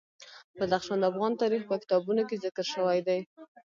[0.57, 3.19] بدخشان د افغان تاریخ په کتابونو کې ذکر شوی دي.